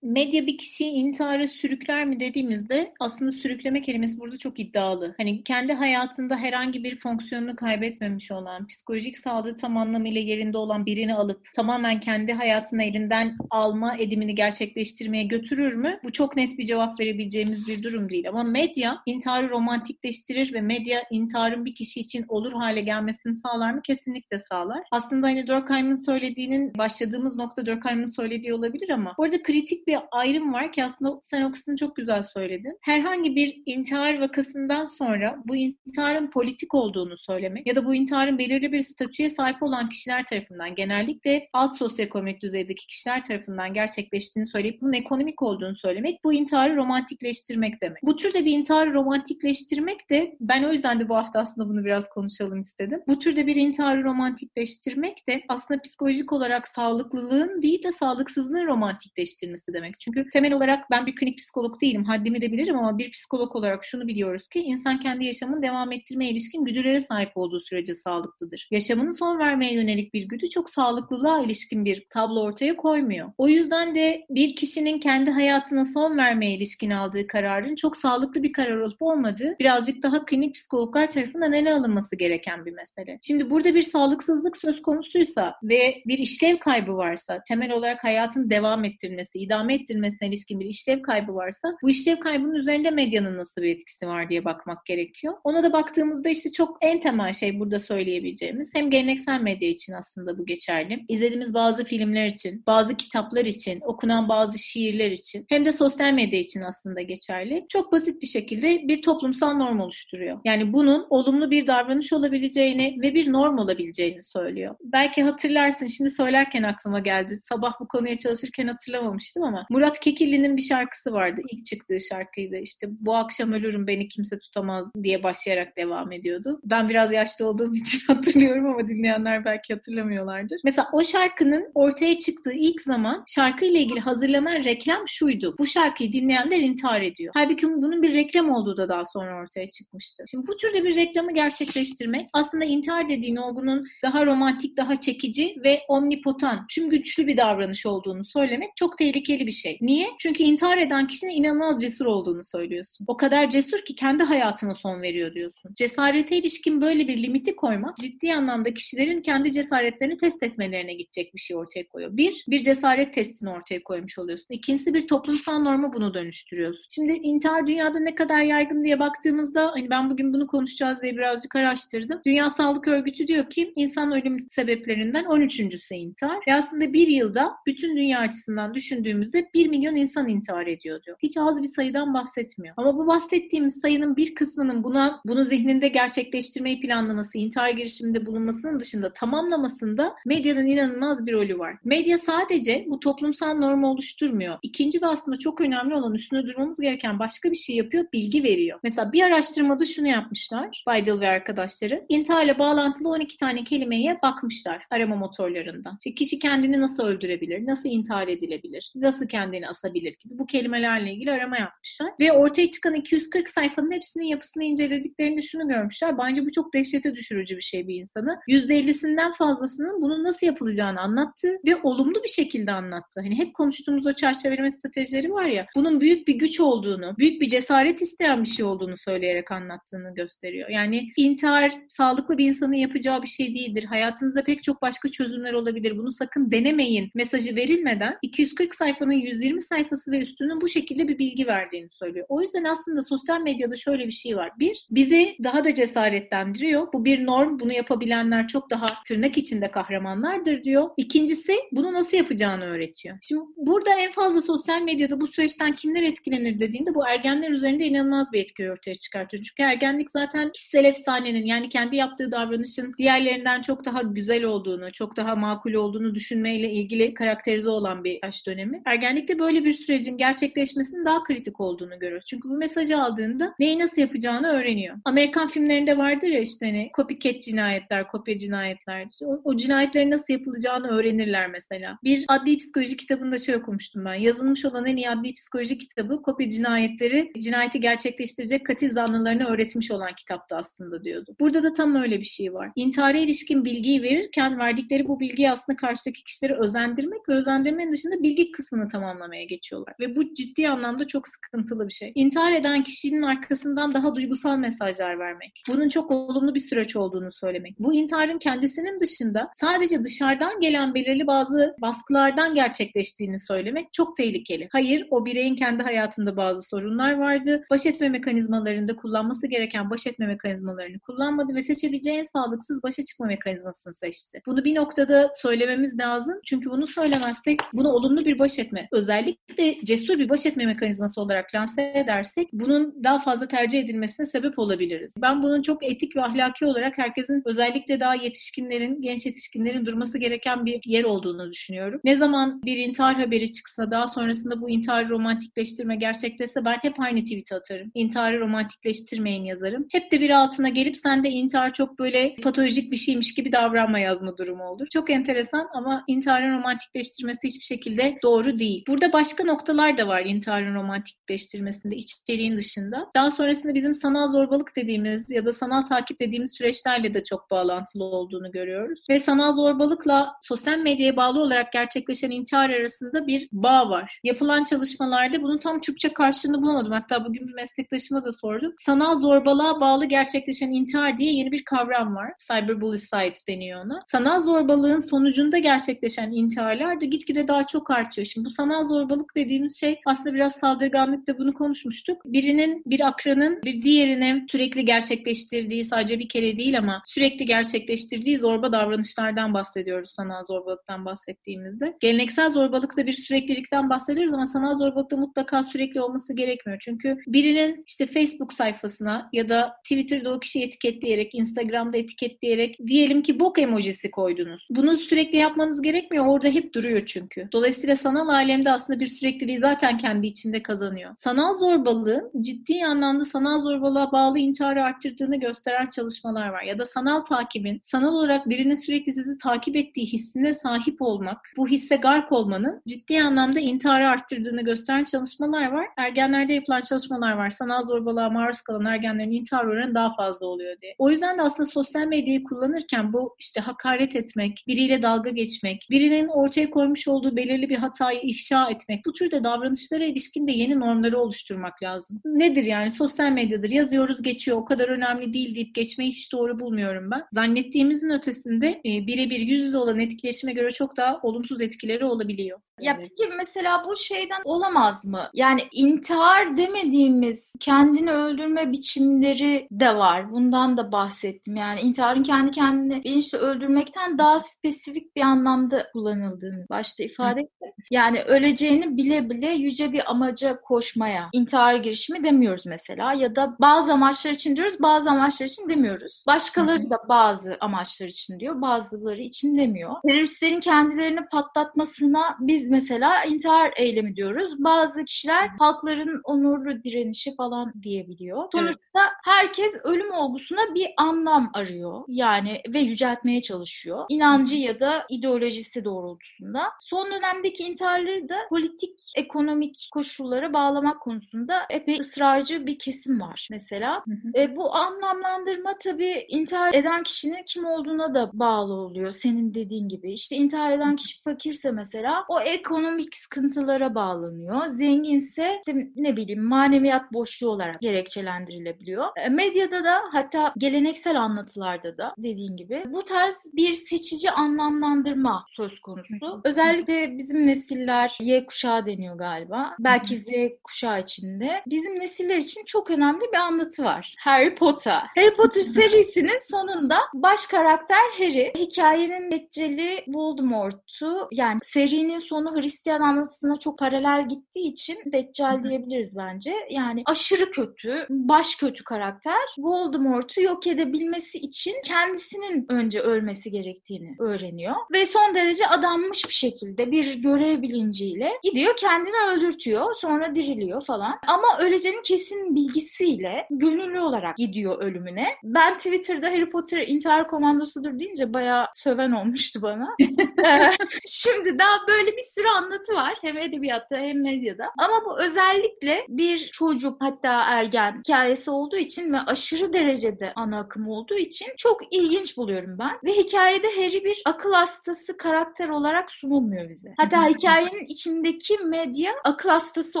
Medya 0.04 0.46
bir 0.46 0.58
kişiyi 0.58 0.90
intihara 0.90 1.48
sürükler 1.48 2.06
mi 2.06 2.20
dediğimizde 2.20 2.92
aslında 3.00 3.32
sürükleme 3.32 3.82
kelimesi 3.82 4.20
burada 4.20 4.38
çok 4.38 4.60
iddialı. 4.60 5.14
Hani 5.16 5.44
kendi 5.44 5.72
hayatında 5.72 6.36
herhangi 6.36 6.84
bir 6.84 6.98
fonksiyonunu 6.98 7.56
kaybetmemiş 7.56 8.30
olan, 8.30 8.66
psikolojik 8.66 9.18
sağlığı 9.18 9.56
tam 9.56 9.76
anlamıyla 9.76 10.20
yerinde 10.20 10.58
olan 10.58 10.86
birini 10.86 11.14
alıp 11.14 11.52
tamamen 11.54 12.00
kendi 12.00 12.32
hayatını 12.32 12.82
elinden 12.82 13.36
alma 13.50 13.96
edimini 13.96 14.34
gerçekleştirmeye 14.34 15.24
götürür 15.24 15.74
mü? 15.74 15.98
Bu 16.04 16.12
çok 16.12 16.36
net 16.36 16.58
bir 16.58 16.64
cevap 16.64 17.00
verebileceğimiz 17.00 17.68
bir 17.68 17.82
durum 17.82 18.10
değil. 18.10 18.28
Ama 18.28 18.42
medya 18.42 19.02
intiharı 19.06 19.50
romantikleştirir 19.50 20.54
ve 20.54 20.60
medya 20.60 21.04
intiharın 21.10 21.64
bir 21.64 21.74
kişi 21.74 22.00
için 22.00 22.24
olur 22.28 22.52
hale 22.52 22.80
gelmesini 22.80 23.34
sağlar 23.34 23.74
mı? 23.74 23.82
Kesinlikle 23.82 24.38
sağlar. 24.38 24.82
Aslında 24.90 25.26
hani 25.26 25.46
Durkheim'in 25.46 25.94
söylediğinin 25.94 26.74
başladığımız 26.78 27.36
nokta 27.36 27.66
Durkheim'in 27.66 28.06
söylediği 28.06 28.54
olabilir 28.54 28.90
ama 28.90 29.14
orada 29.18 29.42
kritik 29.42 29.86
bir 29.86 29.93
bir 29.94 30.00
ayrım 30.12 30.52
var 30.52 30.72
ki 30.72 30.84
aslında 30.84 31.18
sen 31.22 31.42
o 31.42 31.52
kısmını 31.52 31.76
çok 31.76 31.96
güzel 31.96 32.22
söyledin. 32.22 32.78
Herhangi 32.80 33.36
bir 33.36 33.62
intihar 33.66 34.20
vakasından 34.20 34.86
sonra 34.86 35.36
bu 35.44 35.56
intiharın 35.56 36.30
politik 36.30 36.74
olduğunu 36.74 37.18
söylemek 37.18 37.66
ya 37.66 37.76
da 37.76 37.86
bu 37.86 37.94
intiharın 37.94 38.38
belirli 38.38 38.72
bir 38.72 38.82
statüye 38.82 39.30
sahip 39.30 39.62
olan 39.62 39.88
kişiler 39.88 40.26
tarafından 40.26 40.74
genellikle 40.74 41.48
alt 41.52 41.78
sosyoekonomik 41.78 42.42
düzeydeki 42.42 42.86
kişiler 42.86 43.24
tarafından 43.24 43.74
gerçekleştiğini 43.74 44.46
söyleyip 44.46 44.80
bunun 44.80 44.92
ekonomik 44.92 45.42
olduğunu 45.42 45.76
söylemek 45.76 46.24
bu 46.24 46.32
intiharı 46.32 46.76
romantikleştirmek 46.76 47.82
demek. 47.82 48.02
Bu 48.02 48.16
türde 48.16 48.44
bir 48.44 48.52
intiharı 48.52 48.94
romantikleştirmek 48.94 50.10
de 50.10 50.36
ben 50.40 50.62
o 50.64 50.72
yüzden 50.72 51.00
de 51.00 51.08
bu 51.08 51.16
hafta 51.16 51.40
aslında 51.40 51.68
bunu 51.68 51.84
biraz 51.84 52.08
konuşalım 52.08 52.60
istedim. 52.60 53.00
Bu 53.08 53.18
türde 53.18 53.46
bir 53.46 53.56
intiharı 53.56 54.04
romantikleştirmek 54.04 55.28
de 55.28 55.42
aslında 55.48 55.80
psikolojik 55.80 56.32
olarak 56.32 56.68
sağlıklılığın 56.68 57.62
değil 57.62 57.82
de 57.82 57.92
sağlıksızlığın 57.92 58.66
romantikleştirmesi 58.66 59.73
demek. 59.74 60.00
Çünkü 60.00 60.28
temel 60.32 60.52
olarak 60.52 60.90
ben 60.90 61.06
bir 61.06 61.14
klinik 61.14 61.38
psikolog 61.38 61.80
değilim. 61.80 62.04
Haddimi 62.04 62.40
de 62.40 62.52
bilirim 62.52 62.78
ama 62.78 62.98
bir 62.98 63.10
psikolog 63.10 63.56
olarak 63.56 63.84
şunu 63.84 64.08
biliyoruz 64.08 64.48
ki 64.48 64.60
insan 64.60 65.00
kendi 65.00 65.24
yaşamını 65.24 65.62
devam 65.62 65.92
ettirmeye 65.92 66.30
ilişkin 66.30 66.64
güdülere 66.64 67.00
sahip 67.00 67.30
olduğu 67.34 67.60
sürece 67.60 67.94
sağlıklıdır. 67.94 68.68
Yaşamını 68.70 69.12
son 69.12 69.38
vermeye 69.38 69.74
yönelik 69.74 70.14
bir 70.14 70.22
güdü 70.22 70.50
çok 70.50 70.70
sağlıklılığa 70.70 71.42
ilişkin 71.42 71.84
bir 71.84 72.06
tablo 72.10 72.42
ortaya 72.42 72.76
koymuyor. 72.76 73.32
O 73.38 73.48
yüzden 73.48 73.94
de 73.94 74.26
bir 74.30 74.56
kişinin 74.56 74.98
kendi 74.98 75.30
hayatına 75.30 75.84
son 75.84 76.18
vermeye 76.18 76.54
ilişkin 76.54 76.90
aldığı 76.90 77.26
kararın 77.26 77.76
çok 77.76 77.96
sağlıklı 77.96 78.42
bir 78.42 78.52
karar 78.52 78.76
olup 78.76 79.02
olmadığı 79.02 79.56
birazcık 79.60 80.02
daha 80.02 80.24
klinik 80.24 80.54
psikologlar 80.54 81.10
tarafından 81.10 81.52
ele 81.52 81.74
alınması 81.74 82.16
gereken 82.16 82.66
bir 82.66 82.72
mesele. 82.72 83.18
Şimdi 83.22 83.50
burada 83.50 83.74
bir 83.74 83.82
sağlıksızlık 83.82 84.56
söz 84.56 84.82
konusuysa 84.82 85.54
ve 85.62 86.02
bir 86.06 86.18
işlev 86.18 86.58
kaybı 86.58 86.96
varsa 86.96 87.42
temel 87.48 87.72
olarak 87.72 88.04
hayatın 88.04 88.50
devam 88.50 88.84
ettirilmesi, 88.84 89.38
idam 89.38 89.63
idame 89.64 89.74
ettirilmesine 89.74 90.28
ilişkin 90.28 90.60
bir 90.60 90.66
işlev 90.66 91.02
kaybı 91.02 91.34
varsa 91.34 91.68
bu 91.82 91.90
işlev 91.90 92.20
kaybının 92.20 92.54
üzerinde 92.54 92.90
medyanın 92.90 93.38
nasıl 93.38 93.62
bir 93.62 93.74
etkisi 93.74 94.06
var 94.06 94.28
diye 94.28 94.44
bakmak 94.44 94.86
gerekiyor. 94.86 95.34
Ona 95.44 95.62
da 95.62 95.72
baktığımızda 95.72 96.28
işte 96.28 96.52
çok 96.52 96.78
en 96.80 97.00
temel 97.00 97.32
şey 97.32 97.60
burada 97.60 97.78
söyleyebileceğimiz 97.78 98.74
hem 98.74 98.90
geleneksel 98.90 99.40
medya 99.40 99.68
için 99.68 99.92
aslında 99.92 100.38
bu 100.38 100.46
geçerli. 100.46 101.04
İzlediğimiz 101.08 101.54
bazı 101.54 101.84
filmler 101.84 102.26
için, 102.26 102.62
bazı 102.66 102.96
kitaplar 102.96 103.44
için, 103.44 103.80
okunan 103.80 104.28
bazı 104.28 104.58
şiirler 104.58 105.10
için 105.10 105.46
hem 105.48 105.64
de 105.64 105.72
sosyal 105.72 106.12
medya 106.12 106.40
için 106.40 106.62
aslında 106.62 107.00
geçerli. 107.00 107.66
Çok 107.68 107.92
basit 107.92 108.22
bir 108.22 108.26
şekilde 108.26 108.88
bir 108.88 109.02
toplumsal 109.02 109.54
norm 109.54 109.80
oluşturuyor. 109.80 110.40
Yani 110.44 110.72
bunun 110.72 111.06
olumlu 111.10 111.50
bir 111.50 111.66
davranış 111.66 112.12
olabileceğini 112.12 112.96
ve 113.02 113.14
bir 113.14 113.32
norm 113.32 113.58
olabileceğini 113.58 114.22
söylüyor. 114.22 114.76
Belki 114.80 115.22
hatırlarsın 115.22 115.86
şimdi 115.86 116.10
söylerken 116.10 116.62
aklıma 116.62 117.00
geldi. 117.00 117.40
Sabah 117.42 117.72
bu 117.80 117.88
konuya 117.88 118.18
çalışırken 118.18 118.66
hatırlamamıştım 118.66 119.42
ama 119.42 119.53
Murat 119.70 120.00
Kekilli'nin 120.00 120.56
bir 120.56 120.62
şarkısı 120.62 121.12
vardı. 121.12 121.40
İlk 121.52 121.64
çıktığı 121.64 122.00
şarkıydı. 122.00 122.56
İşte 122.56 122.86
bu 122.90 123.16
akşam 123.16 123.52
ölürüm 123.52 123.86
beni 123.86 124.08
kimse 124.08 124.38
tutamaz 124.38 124.86
diye 125.02 125.22
başlayarak 125.22 125.76
devam 125.76 126.12
ediyordu. 126.12 126.60
Ben 126.64 126.88
biraz 126.88 127.12
yaşlı 127.12 127.48
olduğum 127.48 127.74
için 127.74 128.00
hatırlıyorum 128.06 128.66
ama 128.66 128.88
dinleyenler 128.88 129.44
belki 129.44 129.74
hatırlamıyorlardır. 129.74 130.60
Mesela 130.64 130.88
o 130.92 131.04
şarkının 131.04 131.70
ortaya 131.74 132.18
çıktığı 132.18 132.52
ilk 132.52 132.82
zaman 132.82 133.24
şarkıyla 133.26 133.80
ilgili 133.80 134.00
hazırlanan 134.00 134.64
reklam 134.64 135.08
şuydu. 135.08 135.54
Bu 135.58 135.66
şarkıyı 135.66 136.12
dinleyenler 136.12 136.58
intihar 136.58 137.02
ediyor. 137.02 137.32
Halbuki 137.36 137.66
bunun 137.66 138.02
bir 138.02 138.12
reklam 138.14 138.50
olduğu 138.50 138.76
da 138.76 138.88
daha 138.88 139.04
sonra 139.04 139.40
ortaya 139.40 139.66
çıkmıştı. 139.66 140.24
Şimdi 140.30 140.46
bu 140.46 140.56
türde 140.56 140.84
bir 140.84 140.96
reklamı 140.96 141.34
gerçekleştirmek 141.34 142.26
aslında 142.32 142.64
intihar 142.64 143.08
dediğin 143.08 143.36
olgunun 143.36 143.86
daha 144.02 144.26
romantik, 144.26 144.76
daha 144.76 145.00
çekici 145.00 145.56
ve 145.64 145.80
omnipotan, 145.88 146.66
tüm 146.70 146.90
güçlü 146.90 147.26
bir 147.26 147.36
davranış 147.36 147.86
olduğunu 147.86 148.24
söylemek 148.24 148.76
çok 148.76 148.98
tehlikeli 148.98 149.43
bir 149.46 149.52
şey. 149.52 149.78
Niye? 149.80 150.08
Çünkü 150.18 150.42
intihar 150.42 150.78
eden 150.78 151.06
kişinin 151.06 151.32
inanılmaz 151.32 151.82
cesur 151.82 152.06
olduğunu 152.06 152.44
söylüyorsun. 152.44 153.04
O 153.08 153.16
kadar 153.16 153.50
cesur 153.50 153.78
ki 153.78 153.94
kendi 153.94 154.22
hayatına 154.22 154.74
son 154.74 155.02
veriyor 155.02 155.34
diyorsun. 155.34 155.74
Cesarete 155.74 156.36
ilişkin 156.36 156.80
böyle 156.80 157.08
bir 157.08 157.22
limiti 157.22 157.56
koymak 157.56 157.96
ciddi 157.96 158.34
anlamda 158.34 158.74
kişilerin 158.74 159.22
kendi 159.22 159.52
cesaretlerini 159.52 160.16
test 160.16 160.42
etmelerine 160.42 160.94
gidecek 160.94 161.34
bir 161.34 161.40
şey 161.40 161.56
ortaya 161.56 161.88
koyuyor. 161.88 162.16
Bir, 162.16 162.44
bir 162.48 162.60
cesaret 162.60 163.14
testini 163.14 163.50
ortaya 163.50 163.82
koymuş 163.82 164.18
oluyorsun. 164.18 164.46
İkincisi 164.50 164.94
bir 164.94 165.08
toplumsal 165.08 165.58
norma 165.58 165.92
bunu 165.92 166.14
dönüştürüyorsun. 166.14 166.84
Şimdi 166.90 167.12
intihar 167.12 167.66
dünyada 167.66 167.98
ne 167.98 168.14
kadar 168.14 168.42
yaygın 168.42 168.84
diye 168.84 168.98
baktığımızda 168.98 169.70
hani 169.74 169.90
ben 169.90 170.10
bugün 170.10 170.34
bunu 170.34 170.46
konuşacağız 170.46 171.02
diye 171.02 171.16
birazcık 171.16 171.56
araştırdım. 171.56 172.20
Dünya 172.26 172.50
Sağlık 172.50 172.88
Örgütü 172.88 173.26
diyor 173.26 173.50
ki 173.50 173.72
insan 173.76 174.12
ölüm 174.12 174.40
sebeplerinden 174.40 175.24
13.sü 175.24 175.94
intihar. 175.94 176.38
Ve 176.48 176.54
aslında 176.54 176.92
bir 176.92 177.08
yılda 177.08 177.52
bütün 177.66 177.96
dünya 177.96 178.18
açısından 178.18 178.74
düşündüğümüzde 178.74 179.33
1 179.54 179.68
milyon 179.68 179.96
insan 179.96 180.28
intihar 180.28 180.66
ediyor 180.66 181.02
diyor. 181.02 181.16
Hiç 181.22 181.36
az 181.36 181.62
bir 181.62 181.68
sayıdan 181.68 182.14
bahsetmiyor. 182.14 182.74
Ama 182.76 182.96
bu 182.98 183.06
bahsettiğimiz 183.06 183.80
sayının 183.80 184.16
bir 184.16 184.34
kısmının 184.34 184.84
buna 184.84 185.20
bunu 185.26 185.44
zihninde 185.44 185.88
gerçekleştirmeyi 185.88 186.80
planlaması, 186.80 187.38
intihar 187.38 187.70
girişiminde 187.70 188.26
bulunmasının 188.26 188.80
dışında 188.80 189.12
tamamlamasında 189.12 190.14
medyanın 190.26 190.66
inanılmaz 190.66 191.26
bir 191.26 191.32
rolü 191.32 191.58
var. 191.58 191.76
Medya 191.84 192.18
sadece 192.18 192.86
bu 192.88 193.00
toplumsal 193.00 193.54
normu 193.54 193.86
oluşturmuyor. 193.88 194.58
İkinci 194.62 195.02
ve 195.02 195.06
aslında 195.06 195.38
çok 195.38 195.60
önemli 195.60 195.94
olan 195.94 196.14
üstüne 196.14 196.46
durmamız 196.46 196.80
gereken 196.80 197.18
başka 197.18 197.50
bir 197.50 197.56
şey 197.56 197.76
yapıyor, 197.76 198.04
bilgi 198.12 198.42
veriyor. 198.42 198.78
Mesela 198.82 199.12
bir 199.12 199.22
araştırmada 199.22 199.84
şunu 199.84 200.08
yapmışlar, 200.08 200.82
Baydıl 200.86 201.20
ve 201.20 201.28
arkadaşları. 201.28 202.04
İntiharla 202.08 202.58
bağlantılı 202.58 203.08
12 203.08 203.36
tane 203.36 203.64
kelimeye 203.64 204.18
bakmışlar 204.22 204.86
arama 204.90 205.16
motorlarından. 205.16 205.96
İşte 206.00 206.14
kişi 206.14 206.38
kendini 206.38 206.80
nasıl 206.80 207.04
öldürebilir, 207.04 207.66
nasıl 207.66 207.88
intihar 207.88 208.28
edilebilir, 208.28 208.92
nasıl 208.94 209.23
kendini 209.26 209.68
asabilir 209.68 210.16
gibi 210.20 210.38
bu 210.38 210.46
kelimelerle 210.46 211.12
ilgili 211.12 211.32
arama 211.32 211.58
yapmışlar. 211.58 212.12
Ve 212.20 212.32
ortaya 212.32 212.68
çıkan 212.68 212.94
240 212.94 213.50
sayfanın 213.50 213.92
hepsinin 213.92 214.24
yapısını 214.24 214.64
incelediklerinde 214.64 215.42
şunu 215.42 215.68
görmüşler. 215.68 216.18
Bence 216.18 216.46
bu 216.46 216.52
çok 216.52 216.74
dehşete 216.74 217.14
düşürücü 217.14 217.56
bir 217.56 217.62
şey 217.62 217.88
bir 217.88 217.94
insanı. 217.94 218.38
%50'sinden 218.48 219.34
fazlasının 219.34 220.02
bunun 220.02 220.24
nasıl 220.24 220.46
yapılacağını 220.46 221.00
anlattı 221.00 221.48
ve 221.66 221.76
olumlu 221.76 222.22
bir 222.22 222.28
şekilde 222.28 222.72
anlattı. 222.72 223.20
Hani 223.20 223.38
hep 223.38 223.54
konuştuğumuz 223.54 224.06
o 224.06 224.12
çerçeveleme 224.12 224.70
stratejileri 224.70 225.32
var 225.32 225.44
ya, 225.44 225.66
bunun 225.74 226.00
büyük 226.00 226.28
bir 226.28 226.34
güç 226.34 226.60
olduğunu, 226.60 227.14
büyük 227.18 227.40
bir 227.40 227.48
cesaret 227.48 228.02
isteyen 228.02 228.42
bir 228.42 228.48
şey 228.48 228.64
olduğunu 228.64 228.96
söyleyerek 228.96 229.50
anlattığını 229.50 230.14
gösteriyor. 230.14 230.68
Yani 230.68 231.12
intihar 231.16 231.72
sağlıklı 231.88 232.38
bir 232.38 232.48
insanın 232.48 232.72
yapacağı 232.72 233.22
bir 233.22 233.26
şey 233.26 233.54
değildir. 233.54 233.84
Hayatınızda 233.84 234.44
pek 234.44 234.62
çok 234.62 234.82
başka 234.82 235.08
çözümler 235.08 235.52
olabilir. 235.52 235.98
Bunu 235.98 236.12
sakın 236.12 236.50
denemeyin 236.50 237.10
mesajı 237.14 237.56
verilmeden 237.56 238.18
240 238.22 238.74
sayfanın 238.74 239.12
120 239.14 239.62
sayfası 239.62 240.12
ve 240.12 240.18
üstünün 240.18 240.60
bu 240.60 240.68
şekilde 240.68 241.08
bir 241.08 241.18
bilgi 241.18 241.46
verdiğini 241.46 241.88
söylüyor. 241.90 242.26
O 242.28 242.42
yüzden 242.42 242.64
aslında 242.64 243.02
sosyal 243.02 243.40
medyada 243.40 243.76
şöyle 243.76 244.06
bir 244.06 244.12
şey 244.12 244.36
var. 244.36 244.50
Bir, 244.58 244.86
bizi 244.90 245.36
daha 245.44 245.64
da 245.64 245.74
cesaretlendiriyor. 245.74 246.92
Bu 246.92 247.04
bir 247.04 247.26
norm. 247.26 247.60
Bunu 247.60 247.72
yapabilenler 247.72 248.48
çok 248.48 248.70
daha 248.70 248.86
tırnak 249.06 249.38
içinde 249.38 249.70
kahramanlardır 249.70 250.62
diyor. 250.64 250.90
İkincisi 250.96 251.56
bunu 251.72 251.92
nasıl 251.92 252.16
yapacağını 252.16 252.64
öğretiyor. 252.64 253.18
Şimdi 253.22 253.42
burada 253.56 253.90
en 253.98 254.12
fazla 254.12 254.40
sosyal 254.40 254.82
medyada 254.82 255.20
bu 255.20 255.26
süreçten 255.26 255.74
kimler 255.74 256.02
etkilenir 256.02 256.60
dediğinde 256.60 256.94
bu 256.94 257.08
ergenler 257.08 257.50
üzerinde 257.50 257.86
inanılmaz 257.86 258.32
bir 258.32 258.40
etki 258.40 258.70
ortaya 258.70 258.94
çıkartıyor. 258.94 259.42
Çünkü 259.42 259.62
ergenlik 259.62 260.10
zaten 260.10 260.52
kişisel 260.52 260.84
efsanenin 260.84 261.46
yani 261.46 261.68
kendi 261.68 261.96
yaptığı 261.96 262.32
davranışın 262.32 262.94
diğerlerinden 262.98 263.62
çok 263.62 263.84
daha 263.84 264.02
güzel 264.02 264.44
olduğunu, 264.44 264.92
çok 264.92 265.16
daha 265.16 265.36
makul 265.36 265.72
olduğunu 265.72 266.14
düşünmeyle 266.14 266.70
ilgili 266.70 267.14
karakterize 267.14 267.68
olan 267.68 268.04
bir 268.04 268.18
yaş 268.22 268.46
dönemi. 268.46 268.82
Ergenlikte 269.04 269.38
böyle 269.38 269.64
bir 269.64 269.72
sürecin 269.72 270.16
gerçekleşmesinin 270.16 271.04
daha 271.04 271.22
kritik 271.22 271.60
olduğunu 271.60 271.98
görüyoruz. 271.98 272.26
Çünkü 272.26 272.48
bu 272.48 272.56
mesajı 272.56 272.98
aldığında 272.98 273.54
neyi 273.58 273.78
nasıl 273.78 274.02
yapacağını 274.02 274.48
öğreniyor. 274.48 274.96
Amerikan 275.04 275.48
filmlerinde 275.48 275.98
vardır 275.98 276.28
ya 276.28 276.40
işte 276.40 276.66
hani 276.66 276.90
copycat 276.96 277.42
cinayetler, 277.42 278.08
kopya 278.08 278.38
cinayetler. 278.38 279.08
O, 279.22 279.40
o 279.44 279.56
cinayetlerin 279.56 280.10
nasıl 280.10 280.32
yapılacağını 280.32 280.88
öğrenirler 280.88 281.50
mesela. 281.50 281.98
Bir 282.04 282.24
adli 282.28 282.58
psikoloji 282.58 282.96
kitabında 282.96 283.38
şey 283.38 283.56
okumuştum 283.56 284.04
ben. 284.04 284.14
Yazılmış 284.14 284.64
olan 284.64 284.86
en 284.86 284.96
iyi 284.96 285.10
adli 285.10 285.34
psikoloji 285.34 285.78
kitabı 285.78 286.22
kopya 286.22 286.50
cinayetleri, 286.50 287.32
cinayeti 287.38 287.80
gerçekleştirecek 287.80 288.66
katil 288.66 288.90
zanlılarını 288.90 289.44
öğretmiş 289.44 289.90
olan 289.90 290.14
kitaptı 290.16 290.56
aslında 290.56 291.04
diyordu. 291.04 291.36
Burada 291.40 291.62
da 291.62 291.72
tam 291.72 291.94
öyle 291.94 292.20
bir 292.20 292.24
şey 292.24 292.54
var. 292.54 292.70
İntihara 292.76 293.18
ilişkin 293.18 293.64
bilgiyi 293.64 294.02
verirken 294.02 294.58
verdikleri 294.58 295.08
bu 295.08 295.20
bilgiyi 295.20 295.50
aslında 295.50 295.76
karşıdaki 295.76 296.24
kişileri 296.24 296.54
özendirmek 296.54 297.28
ve 297.28 297.32
özendirmenin 297.32 297.92
dışında 297.92 298.22
bilgi 298.22 298.50
kısmını 298.50 298.93
tamamlamaya 298.94 299.44
geçiyorlar. 299.44 299.94
Ve 300.00 300.16
bu 300.16 300.34
ciddi 300.34 300.68
anlamda 300.68 301.06
çok 301.06 301.28
sıkıntılı 301.28 301.88
bir 301.88 301.92
şey. 301.92 302.12
İntihar 302.14 302.52
eden 302.52 302.84
kişinin 302.84 303.22
arkasından 303.22 303.94
daha 303.94 304.14
duygusal 304.14 304.56
mesajlar 304.56 305.18
vermek. 305.18 305.62
Bunun 305.68 305.88
çok 305.88 306.10
olumlu 306.10 306.54
bir 306.54 306.60
süreç 306.60 306.96
olduğunu 306.96 307.32
söylemek. 307.32 307.78
Bu 307.78 307.94
intiharın 307.94 308.38
kendisinin 308.38 309.00
dışında 309.00 309.50
sadece 309.54 310.04
dışarıdan 310.04 310.60
gelen 310.60 310.94
belirli 310.94 311.26
bazı 311.26 311.76
baskılardan 311.80 312.54
gerçekleştiğini 312.54 313.40
söylemek 313.40 313.92
çok 313.92 314.16
tehlikeli. 314.16 314.68
Hayır, 314.72 315.06
o 315.10 315.26
bireyin 315.26 315.56
kendi 315.56 315.82
hayatında 315.82 316.36
bazı 316.36 316.68
sorunlar 316.68 317.12
vardı. 317.12 317.64
Baş 317.70 317.86
etme 317.86 318.08
mekanizmalarında 318.08 318.96
kullanması 318.96 319.46
gereken 319.46 319.90
baş 319.90 320.06
etme 320.06 320.26
mekanizmalarını 320.26 320.98
kullanmadı 320.98 321.54
ve 321.54 321.62
seçebileceği 321.62 322.18
en 322.18 322.24
sağlıksız 322.24 322.82
başa 322.82 323.04
çıkma 323.04 323.26
mekanizmasını 323.26 323.94
seçti. 323.94 324.42
Bunu 324.46 324.64
bir 324.64 324.74
noktada 324.74 325.30
söylememiz 325.42 325.98
lazım. 325.98 326.34
Çünkü 326.44 326.70
bunu 326.70 326.86
söylemezsek 326.86 327.60
bunu 327.72 327.88
olumlu 327.88 328.24
bir 328.24 328.38
baş 328.38 328.58
etme, 328.58 328.73
özellikle 328.92 329.84
cesur 329.84 330.18
bir 330.18 330.28
baş 330.28 330.46
etme 330.46 330.66
mekanizması 330.66 331.20
olarak 331.20 331.54
lanse 331.54 331.92
edersek 331.94 332.48
bunun 332.52 333.04
daha 333.04 333.20
fazla 333.20 333.48
tercih 333.48 333.80
edilmesine 333.80 334.26
sebep 334.26 334.58
olabiliriz. 334.58 335.14
Ben 335.22 335.42
bunun 335.42 335.62
çok 335.62 335.84
etik 335.84 336.16
ve 336.16 336.22
ahlaki 336.22 336.66
olarak 336.66 336.98
herkesin 336.98 337.42
özellikle 337.44 338.00
daha 338.00 338.14
yetişkinlerin, 338.14 339.02
genç 339.02 339.26
yetişkinlerin 339.26 339.86
durması 339.86 340.18
gereken 340.18 340.66
bir 340.66 340.80
yer 340.84 341.04
olduğunu 341.04 341.52
düşünüyorum. 341.52 342.00
Ne 342.04 342.16
zaman 342.16 342.62
bir 342.62 342.76
intihar 342.76 343.14
haberi 343.14 343.52
çıksa 343.52 343.90
daha 343.90 344.06
sonrasında 344.06 344.60
bu 344.60 344.70
intiharı 344.70 345.08
romantikleştirme 345.08 345.96
gerçekleşse 345.96 346.64
ben 346.64 346.78
hep 346.82 347.00
aynı 347.00 347.20
tweet 347.24 347.52
atarım. 347.52 347.90
İntiharı 347.94 348.40
romantikleştirmeyin 348.40 349.44
yazarım. 349.44 349.86
Hep 349.92 350.12
de 350.12 350.20
bir 350.20 350.30
altına 350.30 350.68
gelip 350.68 350.96
sen 350.96 351.24
de 351.24 351.30
intihar 351.30 351.72
çok 351.72 351.98
böyle 351.98 352.34
patolojik 352.42 352.92
bir 352.92 352.96
şeymiş 352.96 353.34
gibi 353.34 353.52
davranma 353.52 353.98
yazma 353.98 354.38
durumu 354.38 354.64
olur. 354.64 354.86
Çok 354.92 355.10
enteresan 355.10 355.68
ama 355.74 356.04
intiharın 356.06 356.58
romantikleştirmesi 356.58 357.48
hiçbir 357.48 357.64
şekilde 357.64 358.18
doğru 358.22 358.58
değil. 358.58 358.63
Burada 358.88 359.12
başka 359.12 359.44
noktalar 359.44 359.98
da 359.98 360.08
var 360.08 360.22
intiharın 360.24 360.74
romantikleştirmesinde 360.74 361.96
içeriğin 361.96 362.56
dışında. 362.56 363.10
Daha 363.14 363.30
sonrasında 363.30 363.74
bizim 363.74 363.94
sanal 363.94 364.28
zorbalık 364.28 364.76
dediğimiz 364.76 365.30
ya 365.30 365.44
da 365.44 365.52
sanal 365.52 365.82
takip 365.82 366.20
dediğimiz 366.20 366.52
süreçlerle 366.56 367.14
de 367.14 367.24
çok 367.24 367.50
bağlantılı 367.50 368.04
olduğunu 368.04 368.52
görüyoruz. 368.52 369.00
Ve 369.10 369.18
sanal 369.18 369.52
zorbalıkla 369.52 370.32
sosyal 370.42 370.78
medyaya 370.78 371.16
bağlı 371.16 371.40
olarak 371.40 371.72
gerçekleşen 371.72 372.30
intihar 372.30 372.70
arasında 372.70 373.26
bir 373.26 373.48
bağ 373.52 373.90
var. 373.90 374.20
Yapılan 374.24 374.64
çalışmalarda 374.64 375.42
bunun 375.42 375.58
tam 375.58 375.80
Türkçe 375.80 376.08
karşılığını 376.12 376.62
bulamadım. 376.62 376.92
Hatta 376.92 377.24
bugün 377.24 377.48
bir 377.48 377.54
meslektaşıma 377.54 378.24
da 378.24 378.32
sordum. 378.32 378.72
Sanal 378.78 379.16
zorbalığa 379.16 379.80
bağlı 379.80 380.04
gerçekleşen 380.04 380.72
intihar 380.72 381.18
diye 381.18 381.32
yeni 381.32 381.52
bir 381.52 381.64
kavram 381.64 382.16
var. 382.16 382.32
Cyberbullycide 382.48 383.34
deniyor 383.48 383.84
ona. 383.84 384.02
Sanal 384.06 384.40
zorbalığın 384.40 385.00
sonucunda 385.00 385.58
gerçekleşen 385.58 386.32
intiharlar 386.32 387.00
da 387.00 387.04
gitgide 387.04 387.48
daha 387.48 387.66
çok 387.66 387.90
artıyor. 387.90 388.26
Şimdi 388.26 388.46
bu 388.46 388.50
Sanal 388.56 388.84
zorbalık 388.84 389.36
dediğimiz 389.36 389.80
şey 389.80 390.00
aslında 390.06 390.34
biraz 390.34 390.52
saldırganlıkta 390.52 391.38
bunu 391.38 391.54
konuşmuştuk. 391.54 392.22
Birinin, 392.24 392.82
bir 392.86 393.06
akranın 393.06 393.62
bir 393.64 393.82
diğerine 393.82 394.46
sürekli 394.50 394.84
gerçekleştirdiği, 394.84 395.84
sadece 395.84 396.18
bir 396.18 396.28
kere 396.28 396.58
değil 396.58 396.78
ama 396.78 397.02
sürekli 397.06 397.46
gerçekleştirdiği 397.46 398.38
zorba 398.38 398.72
davranışlardan 398.72 399.54
bahsediyoruz 399.54 400.10
sanal 400.10 400.44
zorbalıktan 400.44 401.04
bahsettiğimizde. 401.04 401.96
Geleneksel 402.00 402.50
zorbalıkta 402.50 403.06
bir 403.06 403.12
süreklilikten 403.12 403.90
bahsediyoruz 403.90 404.32
ama 404.32 404.46
sanal 404.46 404.74
zorbalıkta 404.74 405.16
mutlaka 405.16 405.62
sürekli 405.62 406.00
olması 406.00 406.32
gerekmiyor. 406.32 406.78
Çünkü 406.84 407.18
birinin 407.26 407.84
işte 407.86 408.06
Facebook 408.06 408.52
sayfasına 408.52 409.28
ya 409.32 409.48
da 409.48 409.76
Twitter'da 409.82 410.32
o 410.32 410.40
kişiyi 410.40 410.64
etiketleyerek, 410.64 411.34
Instagram'da 411.34 411.96
etiketleyerek 411.96 412.78
diyelim 412.86 413.22
ki 413.22 413.40
bok 413.40 413.58
emojisi 413.58 414.10
koydunuz. 414.10 414.66
Bunu 414.70 414.96
sürekli 414.96 415.38
yapmanız 415.38 415.82
gerekmiyor. 415.82 416.26
Orada 416.26 416.48
hep 416.48 416.74
duruyor 416.74 417.06
çünkü. 417.06 417.48
Dolayısıyla 417.52 417.96
sanal 417.96 418.28
alemde 418.44 418.70
aslında 418.70 419.00
bir 419.00 419.06
sürekliliği 419.06 419.58
zaten 419.58 419.98
kendi 419.98 420.26
içinde 420.26 420.62
kazanıyor. 420.62 421.12
Sanal 421.16 421.54
zorbalığın 421.54 422.30
ciddi 422.40 422.84
anlamda 422.84 423.24
sanal 423.24 423.60
zorbalığa 423.60 424.12
bağlı 424.12 424.38
intiharı 424.38 424.84
arttırdığını 424.84 425.36
gösteren 425.36 425.86
çalışmalar 425.86 426.48
var. 426.48 426.62
Ya 426.62 426.78
da 426.78 426.84
sanal 426.84 427.20
takibin, 427.20 427.80
sanal 427.82 428.14
olarak 428.14 428.48
birinin 428.48 428.74
sürekli 428.74 429.12
sizi 429.12 429.38
takip 429.38 429.76
ettiği 429.76 430.06
hissine 430.06 430.54
sahip 430.54 431.02
olmak, 431.02 431.38
bu 431.56 431.68
hisse 431.68 431.96
gark 431.96 432.32
olmanın 432.32 432.82
ciddi 432.88 433.22
anlamda 433.22 433.60
intiharı 433.60 434.08
arttırdığını 434.08 434.62
gösteren 434.62 435.04
çalışmalar 435.04 435.72
var. 435.72 435.86
Ergenlerde 435.96 436.52
yapılan 436.52 436.80
çalışmalar 436.80 437.32
var. 437.32 437.50
Sanal 437.50 437.82
zorbalığa 437.82 438.30
maruz 438.30 438.60
kalan 438.60 438.84
ergenlerin 438.84 439.30
intihar 439.30 439.64
oranı 439.64 439.94
daha 439.94 440.14
fazla 440.14 440.46
oluyor 440.46 440.80
diye. 440.80 440.94
O 440.98 441.10
yüzden 441.10 441.38
de 441.38 441.42
aslında 441.42 441.70
sosyal 441.70 442.06
medyayı 442.06 442.44
kullanırken 442.44 443.12
bu 443.12 443.36
işte 443.38 443.60
hakaret 443.60 444.16
etmek, 444.16 444.64
biriyle 444.68 445.02
dalga 445.02 445.30
geçmek, 445.30 445.86
birinin 445.90 446.28
ortaya 446.28 446.70
koymuş 446.70 447.08
olduğu 447.08 447.36
belirli 447.36 447.68
bir 447.68 447.76
hatayı 447.76 448.20
ifşa 448.34 448.70
etmek, 448.70 449.06
bu 449.06 449.12
türde 449.12 449.44
davranışlara 449.44 450.04
ilişkin 450.04 450.46
de 450.46 450.52
yeni 450.52 450.80
normları 450.80 451.18
oluşturmak 451.18 451.82
lazım. 451.82 452.20
Nedir 452.24 452.64
yani? 452.64 452.90
Sosyal 452.90 453.30
medyadır. 453.30 453.70
Yazıyoruz 453.70 454.22
geçiyor. 454.22 454.56
O 454.56 454.64
kadar 454.64 454.88
önemli 454.88 455.32
değil 455.32 455.54
deyip 455.54 455.74
geçmeyi 455.74 456.10
hiç 456.10 456.32
doğru 456.32 456.60
bulmuyorum 456.60 457.10
ben. 457.10 457.24
Zannettiğimizin 457.32 458.10
ötesinde 458.10 458.68
e, 458.68 459.06
birebir 459.06 459.40
yüz 459.40 459.62
yüze 459.62 459.78
olan 459.78 459.98
etkileşime 459.98 460.52
göre 460.52 460.70
çok 460.70 460.96
daha 460.96 461.20
olumsuz 461.22 461.60
etkileri 461.60 462.04
olabiliyor. 462.04 462.60
Ya 462.80 462.96
peki 462.96 463.32
mesela 463.36 463.84
bu 463.88 463.96
şeyden 463.96 464.40
olamaz 464.44 465.04
mı? 465.06 465.30
Yani 465.34 465.60
intihar 465.72 466.56
demediğimiz 466.56 467.54
kendini 467.60 468.10
öldürme 468.10 468.72
biçimleri 468.72 469.68
de 469.70 469.96
var. 469.96 470.32
Bundan 470.32 470.76
da 470.76 470.92
bahsettim. 470.92 471.56
Yani 471.56 471.80
intiharın 471.80 472.22
kendi 472.22 472.50
kendini 472.50 473.04
bilinçli 473.04 473.38
öldürmekten 473.38 474.18
daha 474.18 474.38
spesifik 474.38 475.16
bir 475.16 475.20
anlamda 475.20 475.86
kullanıldığını 475.92 476.66
başta 476.70 477.04
ifade 477.04 477.40
ettim. 477.40 477.68
Yani 477.90 478.22
öleceğini 478.26 478.96
bile 478.96 479.30
bile 479.30 479.50
yüce 479.50 479.92
bir 479.92 480.10
amaca 480.10 480.60
koşmaya 480.60 481.28
intihar 481.32 481.74
girişimi 481.74 482.24
demiyoruz 482.24 482.66
mesela. 482.66 483.12
Ya 483.12 483.36
da 483.36 483.56
bazı 483.60 483.92
amaçlar 483.92 484.30
için 484.30 484.56
diyoruz, 484.56 484.82
bazı 484.82 485.10
amaçlar 485.10 485.46
için 485.46 485.68
demiyoruz. 485.68 486.24
Başkaları 486.26 486.90
da 486.90 486.98
bazı 487.08 487.56
amaçlar 487.60 488.06
için 488.06 488.40
diyor, 488.40 488.60
bazıları 488.60 489.20
için 489.20 489.58
demiyor. 489.58 489.94
Teröristlerin 490.06 490.60
kendilerini 490.60 491.26
patlatmasına 491.32 492.36
biz 492.40 492.70
mesela 492.70 493.24
intihar 493.24 493.72
eylemi 493.76 494.16
diyoruz. 494.16 494.64
Bazı 494.64 495.04
kişiler 495.04 495.50
halkların 495.58 496.20
onurlu 496.24 496.84
direnişi 496.84 497.36
falan 497.36 497.72
diyebiliyor. 497.82 498.48
Sonuçta 498.52 498.80
evet. 498.96 499.12
herkes 499.24 499.74
ölüm 499.84 500.12
olgusuna 500.12 500.74
bir 500.74 500.88
anlam 500.96 501.50
arıyor. 501.54 502.04
Yani 502.08 502.60
ve 502.68 502.80
yüceltmeye 502.80 503.42
çalışıyor. 503.42 504.04
İnancı 504.08 504.56
ya 504.56 504.80
da 504.80 505.06
ideolojisi 505.10 505.84
doğrultusunda. 505.84 506.62
Son 506.80 507.10
dönemdeki 507.10 507.62
intiharları 507.62 508.13
da 508.28 508.36
politik, 508.48 508.98
ekonomik 509.16 509.88
koşullara 509.92 510.52
bağlamak 510.52 511.00
konusunda 511.00 511.62
epey 511.70 512.00
ısrarcı 512.00 512.66
bir 512.66 512.78
kesim 512.78 513.20
var 513.20 513.48
mesela. 513.50 514.04
Hı 514.08 514.10
hı. 514.10 514.40
E, 514.42 514.56
bu 514.56 514.74
anlamlandırma 514.74 515.78
tabii 515.82 516.26
intihar 516.28 516.74
eden 516.74 517.02
kişinin 517.02 517.42
kim 517.46 517.64
olduğuna 517.64 518.14
da 518.14 518.30
bağlı 518.32 518.72
oluyor. 518.72 519.12
Senin 519.12 519.54
dediğin 519.54 519.88
gibi. 519.88 520.12
İşte 520.12 520.36
intihar 520.36 520.72
eden 520.72 520.96
kişi 520.96 521.22
fakirse 521.22 521.70
mesela 521.70 522.24
o 522.28 522.40
ekonomik 522.40 523.16
sıkıntılara 523.16 523.94
bağlanıyor. 523.94 524.66
Zenginse 524.66 525.60
işte 525.60 525.88
ne 525.96 526.16
bileyim 526.16 526.44
maneviyat 526.44 527.12
boşluğu 527.12 527.48
olarak 527.48 527.80
gerekçelendirilebiliyor. 527.80 529.04
E, 529.16 529.28
medyada 529.28 529.84
da 529.84 530.02
hatta 530.12 530.52
geleneksel 530.58 531.20
anlatılarda 531.20 531.98
da 531.98 532.14
dediğin 532.18 532.56
gibi 532.56 532.84
bu 532.86 533.04
tarz 533.04 533.50
bir 533.54 533.74
seçici 533.74 534.30
anlamlandırma 534.30 535.46
söz 535.48 535.80
konusu. 535.80 536.40
Özellikle 536.44 537.18
bizim 537.18 537.46
nesiller 537.46 538.03
Y 538.20 538.46
kuşağı 538.46 538.86
deniyor 538.86 539.18
galiba. 539.18 539.74
Belki 539.78 540.18
Z 540.18 540.26
kuşağı 540.64 541.00
içinde. 541.00 541.62
Bizim 541.66 542.00
nesiller 542.00 542.36
için 542.36 542.64
çok 542.64 542.90
önemli 542.90 543.24
bir 543.32 543.36
anlatı 543.36 543.84
var. 543.84 544.14
Harry 544.18 544.54
Potter. 544.54 545.02
Harry 545.14 545.36
Potter 545.36 545.60
serisinin 545.74 546.50
sonunda 546.50 546.98
baş 547.14 547.46
karakter 547.46 548.02
Harry 548.18 548.52
hikayenin 548.58 549.30
neticeli 549.30 550.04
Voldemort'u 550.08 551.28
yani 551.32 551.58
serinin 551.64 552.18
sonu 552.18 552.56
Hristiyan 552.56 553.00
anlatısına 553.00 553.56
çok 553.56 553.78
paralel 553.78 554.28
gittiği 554.28 554.72
için 554.72 554.98
Deccal 555.12 555.62
diyebiliriz 555.62 556.16
bence. 556.16 556.54
Yani 556.70 557.02
aşırı 557.06 557.50
kötü, 557.50 558.06
baş 558.10 558.56
kötü 558.56 558.84
karakter 558.84 559.40
Voldemort'u 559.58 560.40
yok 560.40 560.66
edebilmesi 560.66 561.38
için 561.38 561.74
kendisinin 561.84 562.66
önce 562.68 563.00
ölmesi 563.00 563.50
gerektiğini 563.50 564.16
öğreniyor. 564.20 564.74
Ve 564.92 565.06
son 565.06 565.34
derece 565.34 565.66
adanmış 565.66 566.28
bir 566.28 566.34
şekilde 566.34 566.90
bir 566.90 567.22
görev 567.22 567.62
bilinciyle 567.84 568.32
gidiyor 568.42 568.76
kendini 568.76 569.16
öldürtüyor 569.32 569.94
sonra 569.94 570.34
diriliyor 570.34 570.84
falan. 570.84 571.18
Ama 571.26 571.58
öleceğinin 571.58 572.02
kesin 572.02 572.54
bilgisiyle 572.54 573.46
gönüllü 573.50 574.00
olarak 574.00 574.36
gidiyor 574.36 574.82
ölümüne. 574.82 575.26
Ben 575.44 575.74
Twitter'da 575.74 576.26
Harry 576.26 576.50
Potter 576.50 576.86
intihar 576.86 577.28
komandosudur 577.28 577.98
deyince 577.98 578.32
bayağı 578.32 578.66
söven 578.72 579.12
olmuştu 579.12 579.62
bana. 579.62 579.96
Şimdi 581.08 581.58
daha 581.58 581.86
böyle 581.88 582.12
bir 582.12 582.22
sürü 582.34 582.48
anlatı 582.48 582.94
var. 582.94 583.18
Hem 583.20 583.38
edebiyatta 583.38 583.96
hem 583.96 584.22
medyada. 584.22 584.70
Ama 584.78 585.04
bu 585.04 585.20
özellikle 585.20 586.06
bir 586.08 586.38
çocuk 586.38 586.96
hatta 587.00 587.44
ergen 587.44 587.98
hikayesi 587.98 588.50
olduğu 588.50 588.76
için 588.76 589.12
ve 589.12 589.18
aşırı 589.18 589.72
derecede 589.72 590.32
ana 590.36 590.58
akım 590.58 590.88
olduğu 590.88 591.18
için 591.18 591.46
çok 591.56 591.80
ilginç 591.94 592.36
buluyorum 592.36 592.78
ben. 592.78 592.98
Ve 593.04 593.12
hikayede 593.12 593.66
Harry 593.66 594.04
bir 594.04 594.22
akıl 594.24 594.52
hastası 594.52 595.16
karakter 595.16 595.68
olarak 595.68 596.12
sunulmuyor 596.12 596.68
bize. 596.68 596.94
Hatta 596.96 597.28
hikayenin 597.34 597.73
içindeki 597.76 598.58
medya 598.58 599.12
akıl 599.24 599.48
hastası 599.48 600.00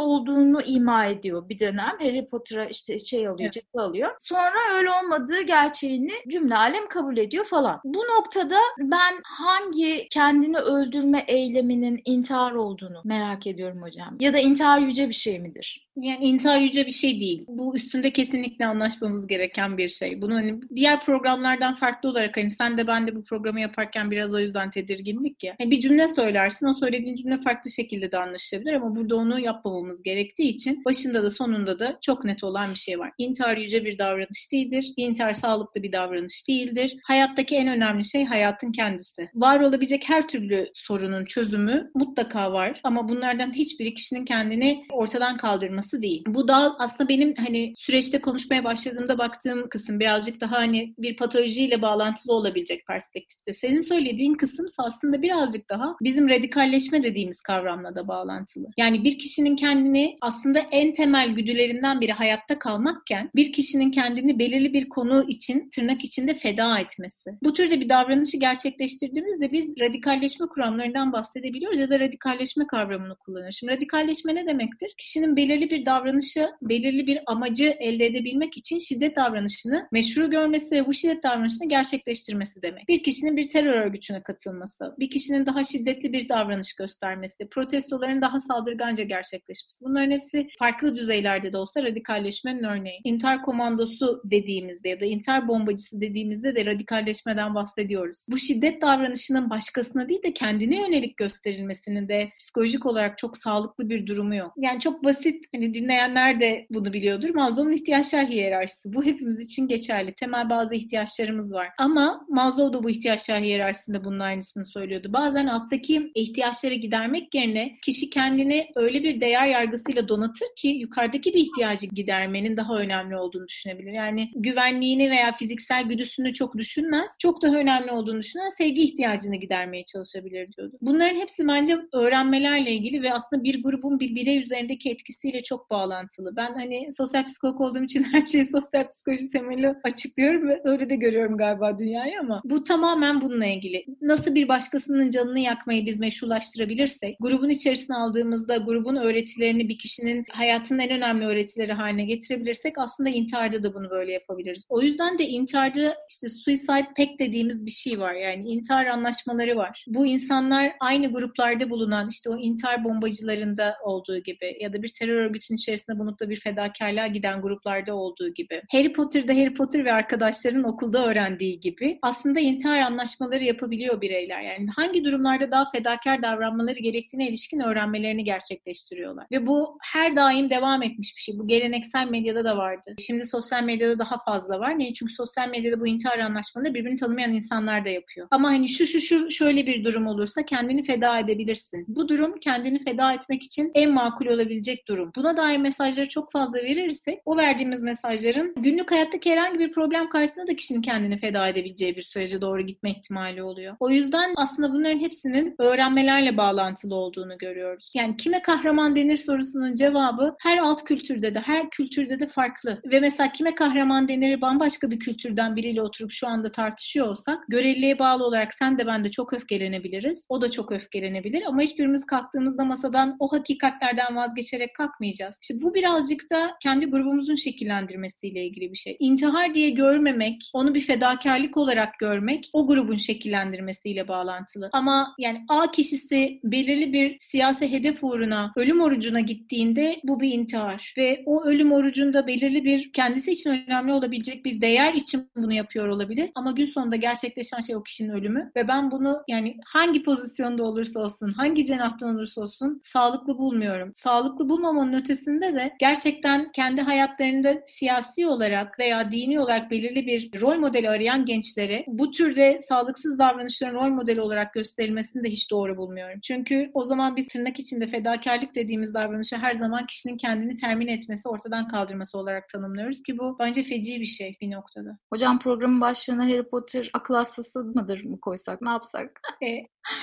olduğunu 0.00 0.62
ima 0.62 1.06
ediyor 1.06 1.48
bir 1.48 1.58
dönem. 1.58 1.96
Harry 1.98 2.28
Potter'a 2.28 2.64
işte 2.64 2.98
şey 2.98 3.28
alıyor, 3.28 3.50
cephe 3.50 3.80
alıyor. 3.80 4.10
Sonra 4.18 4.74
öyle 4.74 4.88
olmadığı 4.90 5.42
gerçeğini 5.42 6.12
cümle 6.28 6.56
alem 6.56 6.88
kabul 6.88 7.16
ediyor 7.16 7.44
falan. 7.44 7.80
Bu 7.84 7.98
noktada 7.98 8.58
ben 8.78 9.14
hangi 9.24 10.06
kendini 10.10 10.58
öldürme 10.58 11.24
eyleminin 11.28 12.02
intihar 12.04 12.52
olduğunu 12.52 13.00
merak 13.04 13.46
ediyorum 13.46 13.82
hocam. 13.82 14.16
Ya 14.20 14.32
da 14.32 14.38
intihar 14.38 14.80
yüce 14.80 15.08
bir 15.08 15.14
şey 15.14 15.38
midir? 15.38 15.88
Yani 15.96 16.24
intihar 16.24 16.60
yüce 16.60 16.86
bir 16.86 16.92
şey 16.92 17.20
değil. 17.20 17.44
Bu 17.48 17.76
üstünde 17.76 18.10
kesinlikle 18.10 18.66
anlaşmamız 18.66 19.26
gereken 19.26 19.78
bir 19.78 19.88
şey. 19.88 20.22
Bunu 20.22 20.34
hani 20.34 20.60
diğer 20.76 21.00
programlardan 21.00 21.76
farklı 21.76 22.08
olarak 22.08 22.36
hani 22.36 22.50
sen 22.50 22.76
de 22.76 22.86
ben 22.86 23.06
de 23.06 23.16
bu 23.16 23.24
programı 23.24 23.60
yaparken 23.60 24.10
biraz 24.10 24.34
o 24.34 24.38
yüzden 24.38 24.70
tedirginlik 24.70 25.44
ya. 25.44 25.56
Yani 25.60 25.70
bir 25.70 25.80
cümle 25.80 26.08
söylersin 26.08 26.66
o 26.66 26.74
söylediğin 26.74 27.16
cümle 27.16 27.36
farklı 27.38 27.63
şekilde 27.70 28.12
de 28.12 28.18
anlaşılabilir 28.18 28.72
ama 28.72 28.96
burada 28.96 29.16
onu 29.16 29.40
yapmamamız 29.40 30.02
gerektiği 30.02 30.48
için 30.48 30.84
başında 30.84 31.22
da 31.22 31.30
sonunda 31.30 31.78
da 31.78 31.98
çok 32.02 32.24
net 32.24 32.44
olan 32.44 32.70
bir 32.70 32.78
şey 32.78 32.98
var. 32.98 33.12
İntihar 33.18 33.56
yüce 33.56 33.84
bir 33.84 33.98
davranış 33.98 34.52
değildir. 34.52 34.92
İntihar 34.96 35.32
sağlıklı 35.32 35.82
bir 35.82 35.92
davranış 35.92 36.48
değildir. 36.48 36.96
Hayattaki 37.04 37.56
en 37.56 37.68
önemli 37.68 38.04
şey 38.04 38.24
hayatın 38.24 38.72
kendisi. 38.72 39.30
Var 39.34 39.60
olabilecek 39.60 40.08
her 40.08 40.28
türlü 40.28 40.70
sorunun 40.74 41.24
çözümü 41.24 41.90
mutlaka 41.94 42.52
var 42.52 42.80
ama 42.84 43.08
bunlardan 43.08 43.54
hiçbiri 43.54 43.94
kişinin 43.94 44.24
kendini 44.24 44.86
ortadan 44.92 45.36
kaldırması 45.36 46.02
değil. 46.02 46.24
Bu 46.26 46.48
da 46.48 46.76
aslında 46.78 47.08
benim 47.08 47.34
hani 47.36 47.72
süreçte 47.76 48.20
konuşmaya 48.20 48.64
başladığımda 48.64 49.18
baktığım 49.18 49.68
kısım 49.68 50.00
birazcık 50.00 50.40
daha 50.40 50.56
hani 50.56 50.94
bir 50.98 51.16
patolojiyle 51.16 51.82
bağlantılı 51.82 52.32
olabilecek 52.32 52.86
perspektifte. 52.86 53.54
Senin 53.54 53.80
söylediğin 53.80 54.34
kısım 54.34 54.66
aslında 54.78 55.22
birazcık 55.22 55.70
daha 55.70 55.96
bizim 56.02 56.28
radikalleşme 56.28 57.02
dediğimiz 57.02 57.40
kavramla 57.54 57.94
da 57.94 58.08
bağlantılı. 58.08 58.66
Yani 58.76 59.04
bir 59.04 59.18
kişinin 59.18 59.56
kendini 59.56 60.16
aslında 60.20 60.58
en 60.58 60.92
temel 60.92 61.28
güdülerinden 61.28 62.00
biri 62.00 62.12
hayatta 62.12 62.58
kalmakken 62.58 63.30
bir 63.34 63.52
kişinin 63.52 63.90
kendini 63.90 64.38
belirli 64.38 64.72
bir 64.72 64.88
konu 64.88 65.24
için 65.28 65.68
tırnak 65.74 66.04
içinde 66.04 66.34
feda 66.34 66.78
etmesi. 66.78 67.30
Bu 67.42 67.54
türde 67.54 67.80
bir 67.80 67.88
davranışı 67.88 68.36
gerçekleştirdiğimizde 68.36 69.52
biz 69.52 69.74
radikalleşme 69.80 70.46
kuramlarından 70.46 71.12
bahsedebiliyoruz 71.12 71.78
ya 71.78 71.90
da 71.90 72.00
radikalleşme 72.00 72.66
kavramını 72.66 73.16
kullanıyoruz. 73.16 73.56
Şimdi 73.56 73.72
radikalleşme 73.72 74.34
ne 74.34 74.46
demektir? 74.46 74.94
Kişinin 74.98 75.36
belirli 75.36 75.70
bir 75.70 75.86
davranışı, 75.86 76.48
belirli 76.62 77.06
bir 77.06 77.18
amacı 77.26 77.76
elde 77.80 78.06
edebilmek 78.06 78.56
için 78.56 78.78
şiddet 78.78 79.16
davranışını 79.16 79.88
meşru 79.92 80.30
görmesi 80.30 80.70
ve 80.70 80.86
bu 80.86 80.94
şiddet 80.94 81.22
davranışını 81.22 81.68
gerçekleştirmesi 81.68 82.62
demek. 82.62 82.88
Bir 82.88 83.02
kişinin 83.02 83.36
bir 83.36 83.48
terör 83.48 83.72
örgütüne 83.72 84.22
katılması, 84.22 84.94
bir 84.98 85.10
kişinin 85.10 85.46
daha 85.46 85.64
şiddetli 85.64 86.12
bir 86.12 86.28
davranış 86.28 86.74
göstermesi, 86.74 87.43
işte 87.44 87.50
protestoların 87.50 88.20
daha 88.20 88.40
saldırganca 88.40 89.04
gerçekleşmesi. 89.04 89.84
Bunların 89.84 90.10
hepsi 90.10 90.48
farklı 90.58 90.96
düzeylerde 90.96 91.52
de 91.52 91.56
olsa 91.56 91.82
radikalleşmenin 91.82 92.62
örneği. 92.62 93.00
İntihar 93.04 93.42
komandosu 93.42 94.22
dediğimizde 94.24 94.88
ya 94.88 95.00
da 95.00 95.04
intihar 95.04 95.48
bombacısı 95.48 96.00
dediğimizde 96.00 96.56
de 96.56 96.66
radikalleşmeden 96.66 97.54
bahsediyoruz. 97.54 98.26
Bu 98.30 98.38
şiddet 98.38 98.82
davranışının 98.82 99.50
başkasına 99.50 100.08
değil 100.08 100.22
de 100.22 100.32
kendine 100.32 100.76
yönelik 100.80 101.16
gösterilmesinin 101.16 102.08
de 102.08 102.30
psikolojik 102.40 102.86
olarak 102.86 103.18
çok 103.18 103.36
sağlıklı 103.36 103.90
bir 103.90 104.06
durumu 104.06 104.34
yok. 104.34 104.52
Yani 104.56 104.80
çok 104.80 105.04
basit 105.04 105.44
hani 105.54 105.74
dinleyenler 105.74 106.40
de 106.40 106.66
bunu 106.70 106.92
biliyordur. 106.92 107.28
Maslow'un 107.28 107.72
ihtiyaçlar 107.72 108.26
hiyerarşisi. 108.26 108.92
Bu 108.92 109.04
hepimiz 109.04 109.40
için 109.40 109.68
geçerli. 109.68 110.14
Temel 110.14 110.50
bazı 110.50 110.74
ihtiyaçlarımız 110.74 111.52
var. 111.52 111.68
Ama 111.78 112.26
Maslow 112.28 112.78
da 112.78 112.82
bu 112.82 112.90
ihtiyaçlar 112.90 113.42
hiyerarşisinde 113.42 114.04
bunun 114.04 114.20
aynısını 114.20 114.66
söylüyordu. 114.66 115.12
Bazen 115.12 115.46
alttaki 115.46 116.10
ihtiyaçları 116.14 116.74
gidermek 116.74 117.30
yerine 117.34 117.76
kişi 117.82 118.10
kendini 118.10 118.68
öyle 118.76 119.02
bir 119.02 119.20
değer 119.20 119.46
yargısıyla 119.46 120.08
donatır 120.08 120.46
ki 120.56 120.68
yukarıdaki 120.68 121.34
bir 121.34 121.38
ihtiyacı 121.38 121.86
gidermenin 121.86 122.56
daha 122.56 122.78
önemli 122.78 123.16
olduğunu 123.16 123.48
düşünebilir. 123.48 123.92
Yani 123.92 124.30
güvenliğini 124.34 125.10
veya 125.10 125.36
fiziksel 125.36 125.84
güdüsünü 125.84 126.32
çok 126.32 126.56
düşünmez. 126.58 127.16
Çok 127.18 127.42
daha 127.42 127.56
önemli 127.56 127.90
olduğunu 127.90 128.18
düşünen 128.18 128.48
sevgi 128.48 128.82
ihtiyacını 128.82 129.36
gidermeye 129.36 129.84
çalışabilir 129.84 130.52
diyordu. 130.52 130.76
Bunların 130.80 131.20
hepsi 131.20 131.48
bence 131.48 131.76
öğrenmelerle 131.92 132.72
ilgili 132.72 133.02
ve 133.02 133.12
aslında 133.12 133.44
bir 133.44 133.62
grubun 133.62 134.00
bir 134.00 134.14
birey 134.14 134.42
üzerindeki 134.42 134.90
etkisiyle 134.90 135.42
çok 135.42 135.70
bağlantılı. 135.70 136.36
Ben 136.36 136.54
hani 136.54 136.92
sosyal 136.92 137.26
psikolog 137.26 137.60
olduğum 137.60 137.84
için 137.84 138.02
her 138.12 138.26
şeyi 138.26 138.46
sosyal 138.46 138.88
psikoloji 138.88 139.30
temeli 139.30 139.74
açıklıyorum 139.84 140.48
ve 140.48 140.60
öyle 140.64 140.90
de 140.90 140.96
görüyorum 140.96 141.36
galiba 141.36 141.78
dünyayı 141.78 142.20
ama 142.20 142.42
bu 142.44 142.64
tamamen 142.64 143.20
bununla 143.20 143.46
ilgili. 143.46 143.84
Nasıl 144.00 144.34
bir 144.34 144.48
başkasının 144.48 145.10
canını 145.10 145.40
yakmayı 145.40 145.86
biz 145.86 146.00
meşrulaştırabilirsek, 146.00 147.20
grubun 147.24 147.50
içerisine 147.50 147.96
aldığımızda 147.96 148.56
grubun 148.56 148.96
öğretilerini 148.96 149.68
bir 149.68 149.78
kişinin 149.78 150.24
hayatının 150.30 150.78
en 150.78 150.90
önemli 150.90 151.26
öğretileri 151.26 151.72
haline 151.72 152.04
getirebilirsek 152.04 152.78
aslında 152.78 153.10
intiharda 153.10 153.62
da 153.62 153.74
bunu 153.74 153.90
böyle 153.90 154.12
yapabiliriz. 154.12 154.64
O 154.68 154.82
yüzden 154.82 155.18
de 155.18 155.24
intiharda 155.28 155.96
işte 156.10 156.28
suicide 156.28 156.88
pact 156.96 157.18
dediğimiz 157.18 157.66
bir 157.66 157.70
şey 157.70 158.00
var. 158.00 158.14
Yani 158.14 158.48
intihar 158.48 158.86
anlaşmaları 158.86 159.56
var. 159.56 159.84
Bu 159.86 160.06
insanlar 160.06 160.72
aynı 160.80 161.12
gruplarda 161.12 161.70
bulunan 161.70 162.08
işte 162.08 162.30
o 162.30 162.38
intihar 162.38 162.84
bombacılarında 162.84 163.76
olduğu 163.82 164.18
gibi 164.18 164.56
ya 164.60 164.72
da 164.72 164.82
bir 164.82 164.88
terör 164.88 165.24
örgütünün 165.24 165.56
içerisinde 165.56 165.98
bulunup 165.98 166.20
da 166.20 166.30
bir 166.30 166.40
fedakarlığa 166.40 167.06
giden 167.06 167.42
gruplarda 167.42 167.94
olduğu 167.94 168.34
gibi. 168.34 168.62
Harry 168.70 168.92
Potter'da 168.92 169.32
Harry 169.32 169.54
Potter 169.54 169.84
ve 169.84 169.92
arkadaşlarının 169.92 170.64
okulda 170.64 171.06
öğrendiği 171.06 171.60
gibi 171.60 171.98
aslında 172.02 172.40
intihar 172.40 172.78
anlaşmaları 172.78 173.44
yapabiliyor 173.44 174.00
bireyler. 174.00 174.40
Yani 174.42 174.68
hangi 174.76 175.04
durumlarda 175.04 175.50
daha 175.50 175.70
fedakar 175.70 176.22
davranmaları 176.22 176.78
gerektiğine 177.14 177.28
ilişkin 177.28 177.60
öğrenmelerini 177.60 178.24
gerçekleştiriyorlar. 178.24 179.26
Ve 179.32 179.46
bu 179.46 179.78
her 179.82 180.16
daim 180.16 180.50
devam 180.50 180.82
etmiş 180.82 181.16
bir 181.16 181.20
şey. 181.20 181.38
Bu 181.38 181.46
geleneksel 181.46 182.08
medyada 182.08 182.44
da 182.44 182.56
vardı. 182.56 182.94
Şimdi 182.98 183.24
sosyal 183.24 183.62
medyada 183.62 183.98
daha 183.98 184.18
fazla 184.24 184.60
var. 184.60 184.78
Niye? 184.78 184.94
Çünkü 184.94 185.14
sosyal 185.14 185.48
medyada 185.48 185.80
bu 185.80 185.86
intihar 185.86 186.18
anlaşmaları 186.18 186.74
birbirini 186.74 186.96
tanımayan 186.96 187.32
insanlar 187.32 187.84
da 187.84 187.88
yapıyor. 187.88 188.28
Ama 188.30 188.48
hani 188.48 188.68
şu 188.68 188.86
şu 188.86 189.00
şu 189.00 189.30
şöyle 189.30 189.66
bir 189.66 189.84
durum 189.84 190.06
olursa 190.06 190.42
kendini 190.42 190.84
feda 190.84 191.18
edebilirsin. 191.18 191.84
Bu 191.88 192.08
durum 192.08 192.38
kendini 192.40 192.84
feda 192.84 193.12
etmek 193.12 193.42
için 193.42 193.70
en 193.74 193.90
makul 193.90 194.26
olabilecek 194.26 194.88
durum. 194.88 195.12
Buna 195.16 195.36
dair 195.36 195.58
mesajları 195.58 196.08
çok 196.08 196.32
fazla 196.32 196.58
verirsek 196.58 197.20
o 197.24 197.36
verdiğimiz 197.36 197.82
mesajların 197.82 198.54
günlük 198.56 198.90
hayattaki 198.90 199.30
herhangi 199.30 199.58
bir 199.58 199.72
problem 199.72 200.08
karşısında 200.08 200.46
da 200.46 200.56
kişinin 200.56 200.82
kendini 200.82 201.18
feda 201.18 201.48
edebileceği 201.48 201.96
bir 201.96 202.02
sürece 202.02 202.40
doğru 202.40 202.62
gitme 202.62 202.90
ihtimali 202.90 203.42
oluyor. 203.42 203.76
O 203.80 203.90
yüzden 203.90 204.32
aslında 204.36 204.72
bunların 204.72 204.98
hepsinin 204.98 205.54
öğrenmelerle 205.58 206.36
bağlantılı 206.36 206.93
olduğunu 206.94 207.38
görüyoruz. 207.38 207.90
Yani 207.94 208.16
kime 208.16 208.42
kahraman 208.42 208.96
denir 208.96 209.16
sorusunun 209.16 209.74
cevabı 209.74 210.34
her 210.40 210.58
alt 210.58 210.84
kültürde 210.84 211.34
de, 211.34 211.40
her 211.40 211.70
kültürde 211.70 212.20
de 212.20 212.28
farklı. 212.28 212.80
Ve 212.90 213.00
mesela 213.00 213.32
kime 213.32 213.54
kahraman 213.54 214.08
denir 214.08 214.40
bambaşka 214.40 214.90
bir 214.90 214.98
kültürden 214.98 215.56
biriyle 215.56 215.82
oturup 215.82 216.10
şu 216.12 216.28
anda 216.28 216.52
tartışıyor 216.52 217.06
olsak 217.06 217.38
görevliye 217.48 217.98
bağlı 217.98 218.24
olarak 218.24 218.54
sen 218.54 218.78
de 218.78 218.86
ben 218.86 219.04
de 219.04 219.10
çok 219.10 219.32
öfkelenebiliriz. 219.32 220.24
O 220.28 220.40
da 220.40 220.50
çok 220.50 220.72
öfkelenebilir 220.72 221.42
ama 221.42 221.62
hiçbirimiz 221.62 222.06
kalktığımızda 222.06 222.64
masadan 222.64 223.16
o 223.18 223.32
hakikatlerden 223.32 224.16
vazgeçerek 224.16 224.74
kalkmayacağız. 224.74 225.38
İşte 225.42 225.54
bu 225.62 225.74
birazcık 225.74 226.30
da 226.30 226.50
kendi 226.62 226.86
grubumuzun 226.86 227.34
şekillendirmesiyle 227.34 228.46
ilgili 228.46 228.72
bir 228.72 228.76
şey. 228.76 228.96
İntihar 229.00 229.54
diye 229.54 229.70
görmemek, 229.70 230.50
onu 230.52 230.74
bir 230.74 230.80
fedakarlık 230.80 231.56
olarak 231.56 231.98
görmek 231.98 232.50
o 232.52 232.66
grubun 232.66 232.96
şekillendirmesiyle 232.96 234.08
bağlantılı. 234.08 234.70
Ama 234.72 235.14
yani 235.18 235.44
A 235.48 235.70
kişisi 235.70 236.40
belirli 236.44 236.83
bir 236.92 237.16
siyasi 237.18 237.72
hedef 237.72 238.04
uğruna 238.04 238.52
ölüm 238.56 238.80
orucuna 238.80 239.20
gittiğinde 239.20 240.00
bu 240.04 240.20
bir 240.20 240.32
intihar 240.32 240.94
ve 240.98 241.22
o 241.26 241.44
ölüm 241.44 241.72
orucunda 241.72 242.26
belirli 242.26 242.64
bir 242.64 242.92
kendisi 242.92 243.32
için 243.32 243.50
önemli 243.50 243.92
olabilecek 243.92 244.44
bir 244.44 244.60
değer 244.60 244.94
için 244.94 245.30
bunu 245.36 245.52
yapıyor 245.52 245.88
olabilir 245.88 246.30
ama 246.34 246.52
gün 246.52 246.66
sonunda 246.66 246.96
gerçekleşen 246.96 247.60
şey 247.60 247.76
o 247.76 247.82
kişinin 247.82 248.10
ölümü 248.10 248.50
ve 248.56 248.68
ben 248.68 248.90
bunu 248.90 249.22
yani 249.28 249.56
hangi 249.64 250.02
pozisyonda 250.02 250.64
olursa 250.64 251.00
olsun, 251.00 251.32
hangi 251.32 251.66
cenahtan 251.66 252.14
olursa 252.16 252.40
olsun 252.40 252.80
sağlıklı 252.82 253.38
bulmuyorum. 253.38 253.90
Sağlıklı 253.94 254.48
bulmamanın 254.48 254.92
ötesinde 254.92 255.54
de 255.54 255.72
gerçekten 255.80 256.52
kendi 256.52 256.80
hayatlarında 256.80 257.54
siyasi 257.66 258.26
olarak 258.26 258.78
veya 258.78 259.12
dini 259.12 259.40
olarak 259.40 259.70
belirli 259.70 260.06
bir 260.06 260.40
rol 260.40 260.56
modeli 260.56 260.90
arayan 260.90 261.24
gençlere 261.24 261.84
bu 261.86 262.10
türde 262.10 262.58
sağlıksız 262.68 263.18
davranışların 263.18 263.74
rol 263.74 263.88
modeli 263.88 264.20
olarak 264.20 264.52
gösterilmesini 264.52 265.24
de 265.24 265.28
hiç 265.28 265.50
doğru 265.50 265.76
bulmuyorum. 265.76 266.20
Çünkü 266.22 266.70
o 266.74 266.84
zaman 266.84 267.16
biz 267.16 267.28
tırnak 267.28 267.58
içinde 267.58 267.86
fedakarlık 267.86 268.54
dediğimiz 268.54 268.94
davranışı 268.94 269.36
her 269.36 269.54
zaman 269.54 269.86
kişinin 269.86 270.16
kendini 270.16 270.56
termin 270.56 270.86
etmesi, 270.86 271.28
ortadan 271.28 271.68
kaldırması 271.68 272.18
olarak 272.18 272.48
tanımlıyoruz 272.48 273.02
ki 273.02 273.18
bu 273.18 273.36
bence 273.38 273.62
feci 273.62 274.00
bir 274.00 274.06
şey 274.06 274.36
bir 274.40 274.50
noktada. 274.50 274.98
Hocam 275.12 275.38
programın 275.38 275.80
başlığına 275.80 276.24
Harry 276.24 276.48
Potter 276.48 276.90
akıl 276.92 277.14
hastası 277.14 277.64
mıdır 277.64 278.04
mı 278.04 278.20
koysak? 278.20 278.62
Ne 278.62 278.70
yapsak? 278.70 279.20
E, 279.42 279.46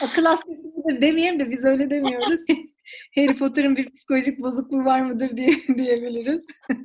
akıl 0.03 0.25
hastası 0.25 0.61
demeyelim 1.01 1.39
de 1.39 1.51
biz 1.51 1.63
öyle 1.63 1.89
demiyoruz. 1.89 2.39
Harry 3.15 3.37
Potter'ın 3.37 3.75
bir 3.75 3.89
psikolojik 3.95 4.39
bozukluğu 4.39 4.85
var 4.85 5.01
mıdır 5.01 5.37
diye 5.37 5.67
diyebiliriz. 5.75 6.45